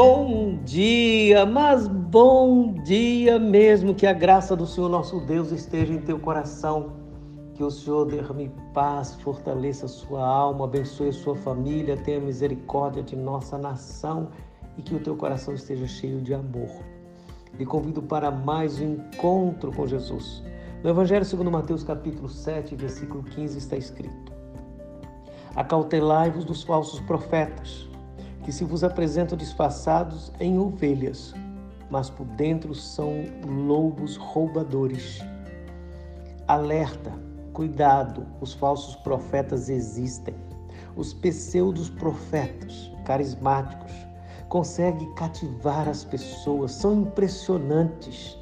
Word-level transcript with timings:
Bom 0.00 0.60
dia, 0.64 1.44
mas 1.44 1.88
bom 1.88 2.72
dia 2.84 3.36
mesmo. 3.36 3.92
Que 3.92 4.06
a 4.06 4.12
graça 4.12 4.54
do 4.54 4.64
Senhor 4.64 4.88
nosso 4.88 5.18
Deus 5.22 5.50
esteja 5.50 5.92
em 5.92 5.98
teu 5.98 6.20
coração. 6.20 6.92
Que 7.52 7.64
o 7.64 7.70
Senhor 7.72 8.06
derrame 8.06 8.48
paz, 8.72 9.16
fortaleça 9.16 9.88
sua 9.88 10.24
alma, 10.24 10.66
abençoe 10.66 11.08
a 11.08 11.12
sua 11.12 11.34
família, 11.34 11.96
tenha 11.96 12.20
misericórdia 12.20 13.02
de 13.02 13.16
nossa 13.16 13.58
nação 13.58 14.28
e 14.76 14.82
que 14.82 14.94
o 14.94 15.00
teu 15.00 15.16
coração 15.16 15.52
esteja 15.52 15.88
cheio 15.88 16.20
de 16.20 16.32
amor. 16.32 16.70
Lhe 17.58 17.66
convido 17.66 18.00
para 18.00 18.30
mais 18.30 18.80
um 18.80 18.92
encontro 18.92 19.72
com 19.72 19.84
Jesus. 19.84 20.44
No 20.80 20.90
Evangelho 20.90 21.24
segundo 21.24 21.50
Mateus 21.50 21.82
capítulo 21.82 22.28
7, 22.28 22.76
versículo 22.76 23.24
15 23.24 23.58
está 23.58 23.76
escrito: 23.76 24.32
Acautelai-vos 25.56 26.44
dos 26.44 26.62
falsos 26.62 27.00
profetas 27.00 27.88
que 28.48 28.52
se 28.54 28.64
vos 28.64 28.82
apresentam 28.82 29.36
disfarçados 29.36 30.32
em 30.40 30.58
ovelhas, 30.58 31.34
mas 31.90 32.08
por 32.08 32.24
dentro 32.24 32.74
são 32.74 33.12
lobos 33.46 34.16
roubadores. 34.16 35.18
Alerta, 36.46 37.12
cuidado, 37.52 38.26
os 38.40 38.54
falsos 38.54 38.96
profetas 38.96 39.68
existem. 39.68 40.34
Os 40.96 41.12
pseudos 41.12 41.90
profetas 41.90 42.90
carismáticos 43.04 43.92
conseguem 44.48 45.14
cativar 45.14 45.86
as 45.86 46.02
pessoas, 46.02 46.72
são 46.72 47.02
impressionantes. 47.02 48.38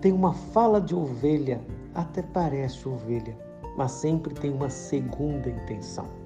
Tem 0.00 0.12
uma 0.12 0.32
fala 0.32 0.80
de 0.80 0.94
ovelha, 0.94 1.60
até 1.92 2.22
parece 2.22 2.88
ovelha, 2.88 3.36
mas 3.76 3.90
sempre 3.90 4.32
tem 4.32 4.52
uma 4.52 4.70
segunda 4.70 5.50
intenção 5.50 6.19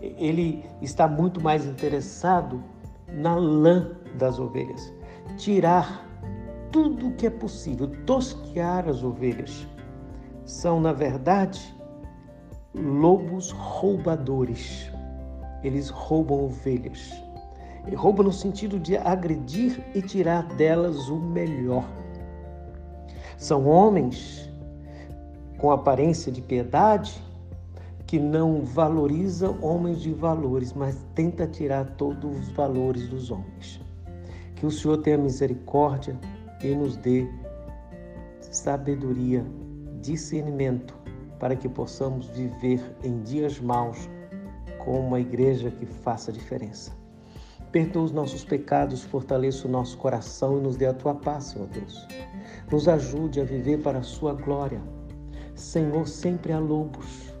ele 0.00 0.64
está 0.80 1.06
muito 1.06 1.40
mais 1.40 1.66
interessado 1.66 2.62
na 3.08 3.34
lã 3.34 3.90
das 4.18 4.38
ovelhas, 4.38 4.92
tirar 5.36 6.06
tudo 6.70 7.08
o 7.08 7.12
que 7.12 7.26
é 7.26 7.30
possível, 7.30 7.88
tosquear 8.06 8.88
as 8.88 9.02
ovelhas. 9.02 9.66
São, 10.44 10.80
na 10.80 10.92
verdade, 10.92 11.60
lobos 12.74 13.50
roubadores. 13.52 14.90
Eles 15.62 15.90
roubam 15.90 16.46
ovelhas. 16.46 17.12
E 17.86 17.94
roubam 17.94 18.24
no 18.24 18.32
sentido 18.32 18.78
de 18.78 18.96
agredir 18.96 19.84
e 19.94 20.00
tirar 20.00 20.44
delas 20.54 21.08
o 21.08 21.16
melhor. 21.16 21.84
São 23.36 23.66
homens 23.66 24.50
com 25.58 25.70
aparência 25.70 26.32
de 26.32 26.40
piedade, 26.40 27.22
que 28.12 28.18
não 28.18 28.62
valoriza 28.62 29.56
homens 29.62 30.02
de 30.02 30.12
valores, 30.12 30.74
mas 30.74 31.02
tenta 31.14 31.46
tirar 31.46 31.96
todos 31.96 32.40
os 32.40 32.48
valores 32.50 33.08
dos 33.08 33.30
homens. 33.30 33.80
Que 34.54 34.66
o 34.66 34.70
Senhor 34.70 34.98
tenha 34.98 35.16
misericórdia 35.16 36.14
e 36.62 36.74
nos 36.74 36.94
dê 36.98 37.26
sabedoria, 38.38 39.42
discernimento, 40.02 40.94
para 41.38 41.56
que 41.56 41.70
possamos 41.70 42.26
viver 42.26 42.82
em 43.02 43.22
dias 43.22 43.58
maus 43.58 44.10
com 44.84 45.00
uma 45.00 45.18
igreja 45.18 45.70
que 45.70 45.86
faça 45.86 46.30
diferença. 46.30 46.92
Perdoa 47.70 48.02
os 48.02 48.12
nossos 48.12 48.44
pecados, 48.44 49.02
fortaleça 49.02 49.66
o 49.66 49.70
nosso 49.70 49.96
coração 49.96 50.58
e 50.58 50.60
nos 50.60 50.76
dê 50.76 50.84
a 50.84 50.92
tua 50.92 51.14
paz, 51.14 51.44
Senhor 51.44 51.66
Deus. 51.68 52.06
Nos 52.70 52.88
ajude 52.88 53.40
a 53.40 53.44
viver 53.44 53.80
para 53.80 54.00
a 54.00 54.02
sua 54.02 54.34
glória. 54.34 54.82
Senhor, 55.54 56.06
sempre 56.06 56.52
há 56.52 56.58
lobos 56.58 57.31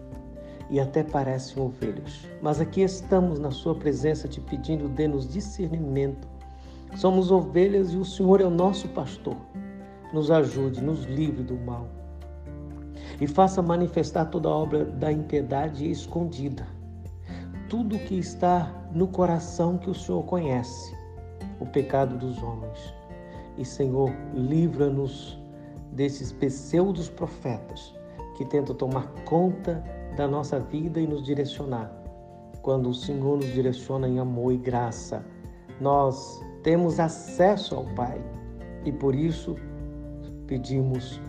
e 0.72 0.80
até 0.80 1.04
parecem 1.04 1.62
ovelhas. 1.62 2.26
Mas 2.40 2.58
aqui 2.58 2.80
estamos 2.80 3.38
na 3.38 3.50
Sua 3.50 3.74
presença 3.74 4.26
te 4.26 4.40
pedindo, 4.40 4.88
dê-nos 4.88 5.28
discernimento. 5.28 6.26
Somos 6.96 7.30
ovelhas 7.30 7.92
e 7.92 7.98
o 7.98 8.06
Senhor 8.06 8.40
é 8.40 8.44
o 8.44 8.50
nosso 8.50 8.88
pastor. 8.88 9.36
Nos 10.14 10.30
ajude, 10.30 10.82
nos 10.82 11.04
livre 11.04 11.42
do 11.42 11.58
mal. 11.58 11.86
E 13.20 13.26
faça 13.26 13.60
manifestar 13.60 14.24
toda 14.24 14.48
a 14.48 14.52
obra 14.52 14.86
da 14.86 15.12
impiedade 15.12 15.90
escondida. 15.90 16.66
Tudo 17.68 17.98
que 17.98 18.18
está 18.18 18.72
no 18.94 19.06
coração 19.06 19.76
que 19.76 19.90
o 19.90 19.94
Senhor 19.94 20.22
conhece, 20.24 20.96
o 21.60 21.66
pecado 21.66 22.16
dos 22.16 22.42
homens. 22.42 22.94
E, 23.58 23.64
Senhor, 23.64 24.10
livra-nos 24.34 25.38
desses 25.92 26.32
pseudos 26.32 27.10
profetas 27.10 27.94
que 28.34 28.44
tentam 28.44 28.74
tomar 28.74 29.06
conta 29.24 29.82
da 30.16 30.26
nossa 30.26 30.58
vida 30.58 31.00
e 31.00 31.06
nos 31.06 31.22
direcionar. 31.22 31.90
Quando 32.62 32.90
o 32.90 32.94
Senhor 32.94 33.36
nos 33.36 33.52
direciona 33.52 34.08
em 34.08 34.18
amor 34.18 34.52
e 34.52 34.56
graça, 34.56 35.24
nós 35.80 36.40
temos 36.62 37.00
acesso 37.00 37.74
ao 37.74 37.84
Pai 37.94 38.20
e 38.84 38.92
por 38.92 39.14
isso 39.14 39.56
pedimos, 40.46 41.20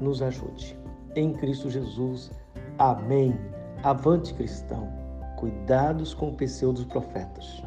nos 0.00 0.22
ajude. 0.22 0.78
Em 1.16 1.32
Cristo 1.32 1.70
Jesus. 1.70 2.30
Amém. 2.78 3.36
Avante 3.82 4.34
cristão. 4.34 4.88
Cuidados 5.36 6.14
com 6.14 6.28
o 6.28 6.34
pseudo 6.34 6.76
dos 6.76 6.84
profetas. 6.84 7.62